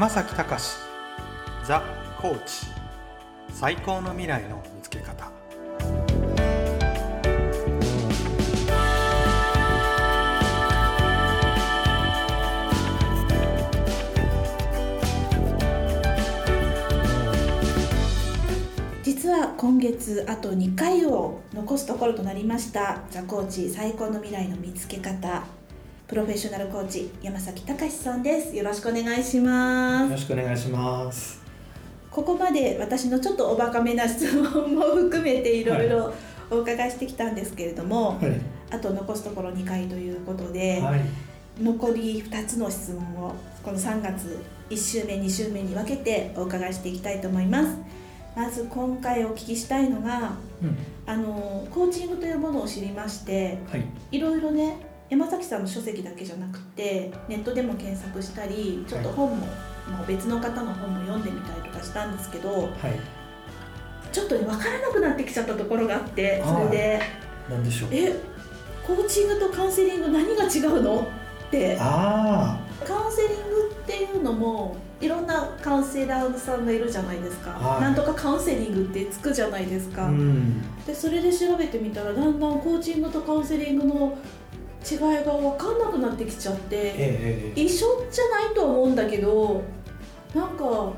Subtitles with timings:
[0.00, 0.64] 山崎隆
[1.62, 1.82] ザ・
[2.18, 2.68] コーチ
[3.52, 5.30] 最高の未来の見つけ方。
[19.02, 25.59] 実は今月あと2回を残すところとなりましたザ・コーチ最高の未来の見つけ方。
[26.10, 28.56] プロフェッショナルコーチ山崎隆さんです。
[28.56, 30.04] よろしくお願いします。
[30.06, 31.40] よろしくお願いします。
[32.10, 35.88] ここまで私のちょっとおバカめな質問も含めていろい。
[35.88, 36.12] ろ
[36.50, 38.40] お伺いしてきたんですけれども、はい、
[38.72, 41.00] あと残すところ2回ということで、はい、
[41.62, 44.36] 残り2つの質問をこの3月
[44.68, 47.78] 1週目2週目に分けてお伺いしていきたいと思います。
[48.34, 62.70] まず今回お聞きしたいのが、うん、あのコーチングというものを知りましてはい、いろいろね山崎さんの書籍だけじゃなくてネットでも検索したりちょっと本も、もう別の方の本も読んでみたりとかしたんですけどはい、
[64.12, 67.02] ちょっとね分からなくなってきちゃったところがあってそれで
[67.48, 68.14] なんでしょう「え
[68.86, 71.00] コーチングとカウンセリング何が違うの?」
[71.48, 71.76] って。
[71.80, 77.82] あカウンセリングっていうのもいろんなカウンセラーさんがいるじゃないですか、はい。
[77.82, 80.62] なんとかカウンセリングってつくじゃないですあか、うん。
[80.86, 84.16] でそれで調べてみたらだんだんコーチングとカウンセリングの
[84.88, 89.62] 違いが分かんなくなってきちゃってええええ一緒じゃないとは思うんだけど
[90.34, 90.92] なんか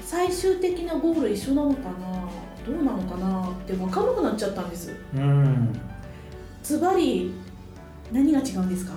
[0.00, 2.28] 最終的なゴール一緒なのかな
[2.64, 4.92] どうなのかなって分かんなくなっちゃったんです。
[5.14, 5.80] うん。
[6.62, 7.32] ズバリ
[8.12, 8.92] 何が違うんですか？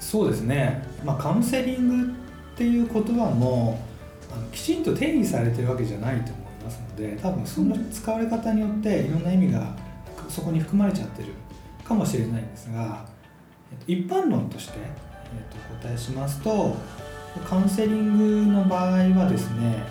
[0.00, 3.78] そうですね、まあ、カウンセリングっていう言葉も
[4.30, 9.74] あのきちんと定義されてるわけじゃないと思いますので多分その使われ方によっていろんな意味が
[10.28, 11.28] そこに含まれちゃってる
[11.86, 13.04] かもしれないんですが
[13.86, 14.84] 一般論として、えっ
[15.50, 16.76] と、お答えしますと
[17.48, 19.84] カウンセリングの場合はですね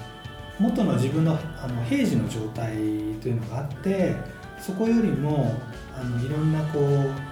[0.60, 4.16] 元の自分のあの平時の状態というのがあって
[4.60, 5.54] そこよりも
[5.94, 6.84] あのいろんなこう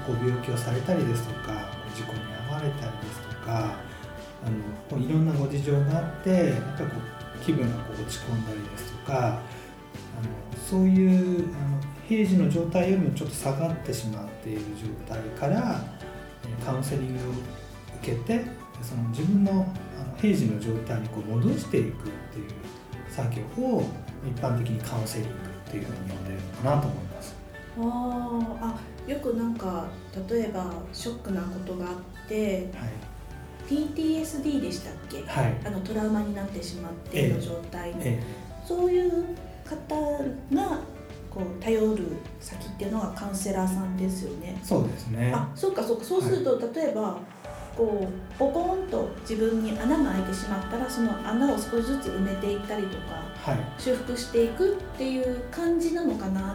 [0.08, 3.76] ご病気をされたりですとか事故に遭われたりですとか
[4.46, 4.58] あの
[4.90, 6.92] こういろんなご事情があってやっぱこ
[7.42, 9.40] う気分がこう落ち込んだりですとかあの
[10.70, 14.62] そういうあの平時の状態よりもちょっと下がってしまっている
[15.08, 15.82] 状態から
[16.46, 17.32] えカウンセリングを
[18.02, 18.46] 受けて
[18.82, 19.66] その自分の
[20.18, 22.50] 平時の状態にこう戻していくっていう
[23.10, 23.84] 作業を
[24.28, 27.36] 一般的にカウンセリングっていうふうに呼んでるのかなと思います。
[27.78, 29.86] あよくなんか
[30.30, 32.90] 例えばショックなことがあってはい。
[33.68, 35.24] PTSD でしたっけ？
[35.26, 35.56] はい。
[35.66, 38.22] あのトラウマになってしまっての状態の、え。
[38.68, 39.26] そういう
[39.66, 39.96] 方
[40.54, 40.80] が
[41.34, 42.06] こう頼る
[42.40, 44.66] 先っていうのはカウンセラーさんですよねえ。
[44.66, 45.32] そうですね。
[45.34, 47.18] あそうかそうかそうすると、例えば
[47.76, 53.82] こうポコンと自分に穴が開いてしまったらその穴を少しずつ埋めていったりとかはい。
[53.82, 56.54] 修復していくっていう感じなのかな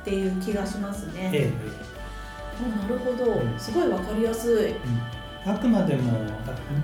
[0.00, 1.30] っていう気がしますね。
[1.32, 2.00] ええ
[2.60, 4.56] なるほど、うんすごいわかりやすい。
[4.66, 4.76] え
[5.46, 6.12] うん、あくまでも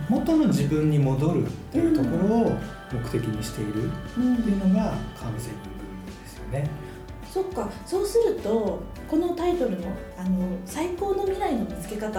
[0.09, 2.57] 元の自分に戻るっていうところを
[2.93, 5.69] 目的にしているうんっていうのがカウンセリング
[6.23, 6.86] ですよね。
[7.37, 12.11] そっかそうするとこのタイトルのあの最高の未来の見つけ方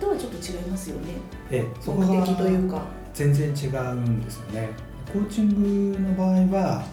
[0.00, 1.12] とはちょっと違いますよね
[1.50, 4.70] ええそこ目が的というか全然違うんですよね。
[5.12, 6.84] コーチングの場合は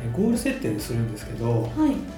[0.00, 1.70] えゴール設定するんですけどはい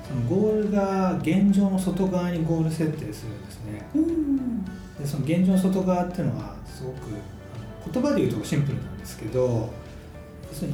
[0.06, 3.88] そのゴールが現状の外側にゴール設定するんですね。
[3.94, 6.97] うんでその現状の外側っていうのはすごく
[7.91, 9.70] 言葉で言うとシンプルなんですけど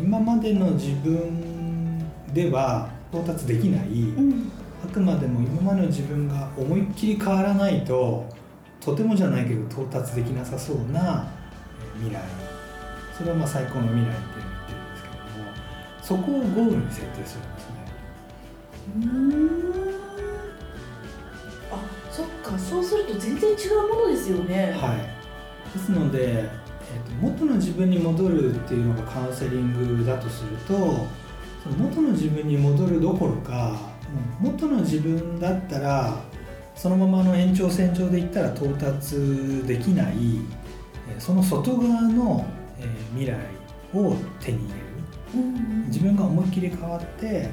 [0.03, 2.01] 今までの自分
[2.35, 4.51] では到達できない、うん。
[4.85, 8.27] あくまでも今までの自分が思いっきり変わらないと
[8.81, 11.27] とてもじゃないけど到達できなさそうな
[11.97, 12.21] えー未来。
[13.17, 15.55] それをまあ最高の未来って言ってるんですけれども
[16.03, 17.77] そこをゴールに設定するんですね。
[18.97, 19.67] うーん。
[21.73, 21.75] あ
[22.11, 22.59] そっか。
[22.59, 24.77] そうすると全然違うものですよね。
[24.79, 31.07] はい、ですので、えー、と元の自分に戻るっていうのがカウンセリングだとすると
[31.79, 33.77] 元の自分に戻るどころか
[34.41, 36.17] 元の自分だったら
[36.75, 39.17] そのままの延長線上でいったら到達
[39.67, 40.15] できない
[41.09, 42.45] えーその外側の、
[42.79, 42.87] えー
[43.17, 43.37] 未来
[43.95, 44.87] を手に入れる。
[45.35, 47.51] うん自分が思いっきり変わって、え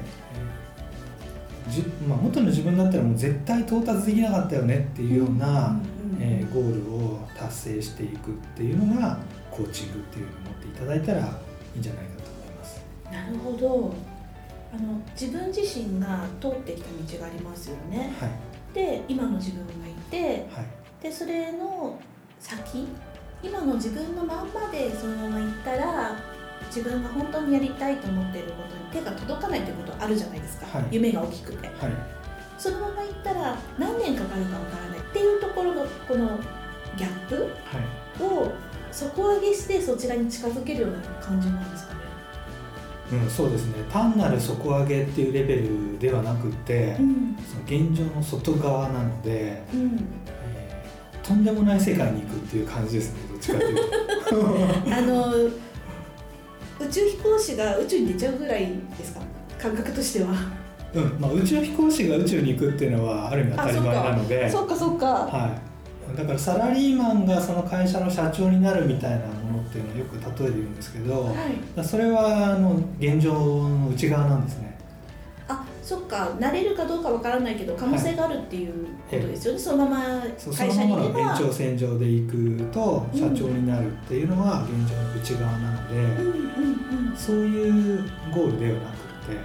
[1.68, 6.22] ーじまあ、元の自分だったらもう絶対到達できなかったよねっていうような、うん。
[6.22, 9.18] えーゴールを達成していくっていうのが
[9.50, 12.33] コーチングっていうのを持っていただいたらいいんじゃないかと。
[13.14, 13.94] なるほど。
[14.72, 18.12] あの自分自身が通ってきた道がありますよね。
[18.18, 18.30] はい。
[18.74, 20.66] で今の自分がいてはい。
[21.00, 21.98] でそれの
[22.40, 22.88] 先
[23.42, 26.16] 今の自分のまんまでそのままいったら
[26.66, 30.88] 自分が本当にやりたいと思っていることに手が届かないということあるじゃないですか、はい。
[30.90, 31.68] 夢が大きくて。
[31.68, 31.76] はい。
[32.58, 34.98] そのままいったら何年かかるかわからない。
[34.98, 36.38] っていうところのこの
[36.96, 38.22] ギャップはい。
[38.22, 38.52] を
[38.90, 41.93] 底上げしてそちらに近づけるような感じなんですか？
[41.93, 41.93] ね。
[43.12, 43.84] うん、そうですね。
[43.92, 47.36] 単なる底上げっていうレベルではなくて、うん。
[47.46, 53.82] その現状の外側なので、うん、えーとんでもない世界に行くっていう感じですねどっちかというと。
[54.94, 55.34] あの
[56.80, 58.66] 宇宙飛行士が宇宙に出ちゃうぐらい
[58.98, 59.20] ですか？
[59.58, 60.28] 感覚としては。
[60.92, 64.50] うんまあ、宇宙飛行士が宇宙に行くっていうのはある意味当たり前なので。
[64.50, 64.76] そっか。
[64.76, 65.06] そっか。
[65.06, 65.56] は
[66.14, 71.84] い、だからサラリーマンがその会社の社長になるみたいなものっていうのをよく例えて言うんですけど、はい。
[71.84, 74.78] それはあの現状の内側なんですね。
[75.48, 76.30] あそっか。
[76.38, 81.30] 慣れるかどうかわからないけど可能性があるっていうことですよね、そのままそうそ会のままの社にいれば。
[81.32, 86.34] 延長線上で行くとうん社長になるっていうのは現状の内側なので、うんう
[87.06, 87.16] んうん。
[87.16, 88.96] そういうゴールではなく
[89.32, 89.38] て、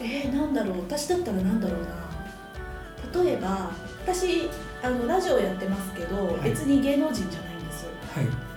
[0.00, 0.78] えー、なんだろう。
[0.80, 3.22] 私だったらなんだろうな。
[3.22, 3.70] 例えば
[4.04, 4.48] 私
[4.82, 6.50] あのラジオやってますけど、はい。
[6.50, 8.49] 別に芸能人じゃないんですはい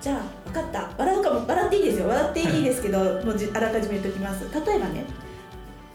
[0.00, 0.90] じゃあ分かった。
[0.96, 1.46] 笑うかも。
[1.46, 2.08] 笑っていいですよ。
[2.08, 4.44] 笑っていいですけど もうじあらかじめ言っておきます。
[4.52, 5.04] 例えばね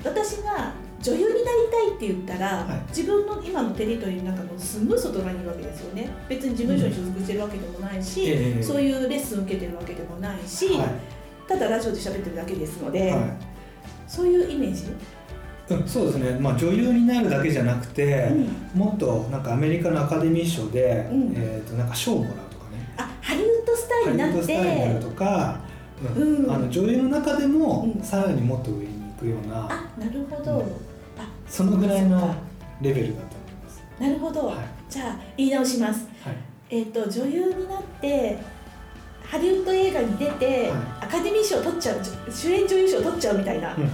[0.04, 0.72] 私が
[1.02, 2.80] 女優になりたいって言ったら、はい。
[2.90, 6.10] 自分の今のテリトリーの中のすんごい外側にいるわけですよね。
[6.30, 8.64] 別に事務所に所属してるわけでもないし、ええ。
[8.64, 10.88] そういうレッスン受けてるわけでもないし、は
[11.48, 13.22] ただラジオで喋ってるだけですのいで、はい。
[14.08, 14.86] そういうイメージ、
[15.70, 18.80] うん、そうですね、まあ、女優になるだけじゃなくて、うん。
[18.80, 21.34] もっとなんかアメリカのアカデミー賞で、うん。
[21.36, 22.45] えー、となんか賞をもらう
[23.76, 25.60] ドスターになっハリウッドスターになるてとか、
[26.16, 26.46] うん。
[26.46, 28.04] うんあの女優の中でもうん。
[28.04, 30.62] さらにもっと上に行くような、あなるほど、うん。
[30.62, 32.36] あそのぐらいの
[32.82, 33.84] レベルだと思います。
[34.00, 34.58] なるほど、はい。
[34.90, 36.08] じゃあ言い直します。
[36.24, 36.36] はい。
[36.70, 38.40] えっ、と女優になって
[39.24, 42.00] ハリウッド映画に出て、はアカデミー賞取っちゃう
[42.32, 43.90] 主演女優賞取っちゃうみたいな、うん。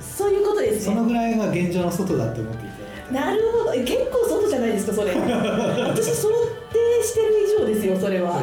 [0.00, 2.80] そういうことですそのねぐらいが現状の外だって思っていて。
[3.12, 3.74] なるほど。
[3.74, 5.12] え結構外じゃないですかそれ。
[5.18, 6.28] 私想
[6.72, 8.42] 定してる以上ですよそれは、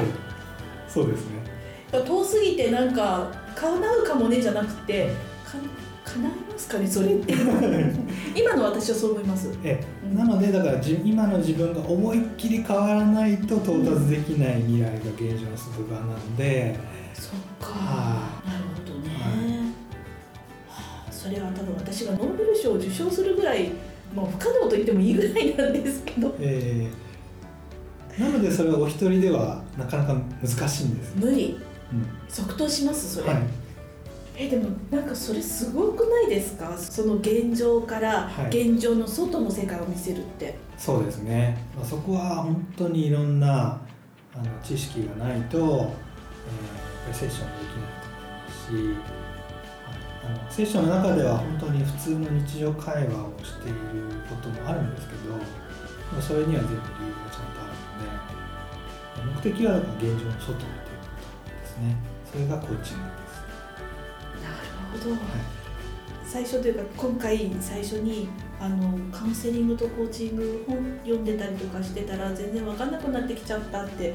[0.90, 1.58] そうですね。
[1.92, 5.08] 遠すぎてなんか叶うかもねじゃなくて
[5.46, 5.58] か
[6.06, 7.34] 叶いますかねそれって。
[8.36, 9.50] 今の私はそう思います。
[9.64, 16.78] えうんなのでだからじ今の自分が思いっきり変わらないと到達できない未来が現状の外側なので、
[17.14, 19.58] そっか、はなるほどね、はい。
[20.68, 23.72] はあそれは多分私がノーベル賞を受賞するぐらい
[24.14, 26.36] もう不可能と言ってもいいぐらいなんですけど。
[26.40, 27.07] えー
[28.20, 31.60] なのでそれはお一人ではなかなか難しいんです、無理。
[31.94, 32.06] うん。
[32.28, 33.44] 即答しますそれ、はい、
[34.36, 36.78] えでもなんかそれすごくないですか？
[36.78, 38.72] その現状からはい。
[38.72, 43.80] 現状の外の世界を見せるって、そうですね、まあ、そこは本当にいろんな
[44.34, 45.64] あの知識がないと、えー
[47.08, 48.82] やっぱりセッションできないと思いますし、は
[49.94, 53.78] い、あのセッションの中では本当に普通の日常会話をしている
[54.30, 55.20] こともあるんですけど
[56.12, 57.74] まあそれには全部理由がちゃんとある
[59.26, 61.08] ので目的はだから現状の外っていうこ
[61.46, 61.96] とですね。
[62.32, 63.40] それがコーチングです、
[64.44, 64.56] なる
[64.92, 65.20] ほど、はい。
[66.26, 68.28] 最初というか今回最初に
[68.60, 74.14] あのカウンセリングとコーチング本読んでたりとかしてたら全然分かんなくなってきちゃったって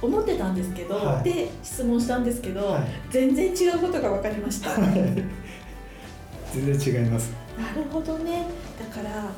[0.00, 1.24] 思ってたんですけど、はい。
[1.24, 2.84] で質問したんですけど、はい。
[3.10, 4.78] 全然違うことが分かりました。
[4.78, 4.86] な
[6.52, 7.32] 全然違います。
[7.74, 8.46] るほどね。
[8.78, 9.30] だから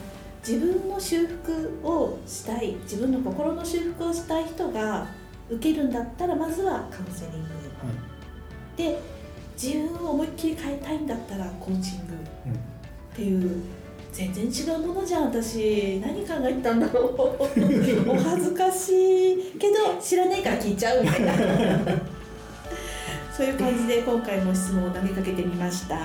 [0.46, 5.06] 自分の修復をしたい自分の心の修復をしたい人が
[5.48, 7.48] 受けるんだったらまずはカウンセリング。
[8.76, 9.00] で
[9.60, 12.12] 自分を思いっきり変えたいんだったらコーチング。
[12.46, 12.52] うん。
[12.52, 12.56] っ
[13.16, 13.62] ていう
[14.12, 16.00] 全然違うものじゃん私。
[16.00, 17.16] 何考えてたんだろう。
[18.10, 21.32] お恥ずかしいけど知らないから聞いちゃうみたいな。
[23.34, 26.02] そういう感じで今回も質問を投げかけてみました、は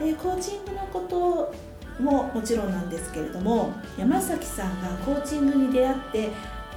[0.00, 0.04] い。
[0.04, 1.54] でコーチングのこと
[1.98, 6.28] ももちろんなんですけれども山崎さんがコーチングに出会って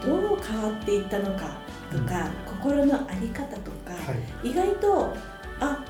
[0.03, 1.57] どう変わっていったのか
[1.91, 3.97] とか、心の在り方とか、は
[4.43, 4.49] い。
[4.49, 5.13] 意外と
[5.59, 5.83] あ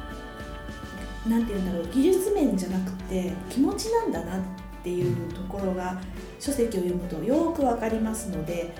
[1.27, 4.41] なんて言うんだろう技術面じゃなくて気持ちなんだなっ
[4.83, 6.01] ていうところが
[6.39, 8.73] 書籍を読むとよくわかりますので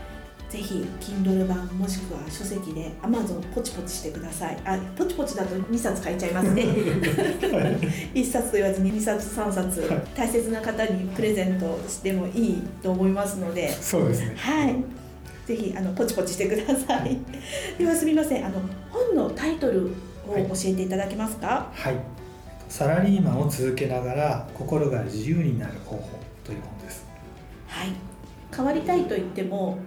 [0.52, 6.64] ぜひ Kindle 版もしくは書籍で Amazon ポチポチしてくださいあポチポチだと2冊買いちゃいますね
[8.14, 14.76] 1冊と言わずに2冊3冊はい大切な方にプレゼントしてもいいと思いますのでそうですねはい。
[15.46, 17.18] ぜひあのポチポチしてください。
[17.78, 18.46] ではすみません。
[18.46, 19.88] あの本のタイトル
[20.28, 21.70] を教えていただけますか？
[21.74, 21.96] はい、
[22.70, 27.06] サラリーマンを続けながら心が自由になる方法という本です。
[27.68, 27.88] はい。
[28.56, 29.80] 変わりたいと言っても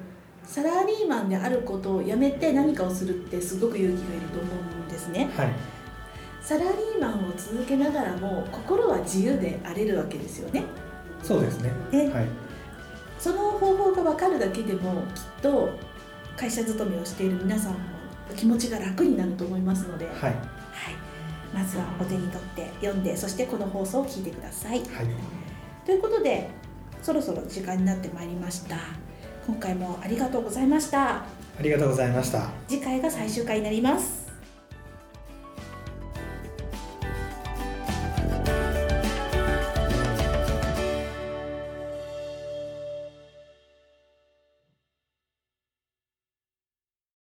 [0.45, 5.31] サラリーマンであることをやめて何かをするってすごく勇気がいると思うんですね。
[5.37, 5.53] はい。
[6.41, 10.65] サラリーマンを続けながらも心は自由であれるわけですよね。
[11.23, 11.73] そうですね。
[11.91, 12.11] ね。
[12.11, 12.27] はい。
[13.19, 15.71] その方法が分かるだけでもきっと
[16.37, 17.79] 会社勤めをしている皆さんも
[18.37, 20.35] 気持ちが楽になると思いますので、はい、はい。
[21.55, 24.81] まずはお手に取って読んでそしてこの放送を聞いてください。
[24.81, 24.89] はい。
[25.87, 26.51] ということで
[27.03, 28.77] そろそろ時間になってまいりました
[29.47, 31.17] 今回もありがとうございました。
[31.17, 31.27] あ
[31.61, 32.49] りがとうございました。
[32.67, 34.24] 次回が最終回になります